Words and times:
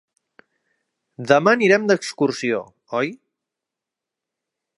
Demà 1.31 1.53
anirem 1.57 1.85
d'excursió, 1.91 2.63
oi? 3.03 3.13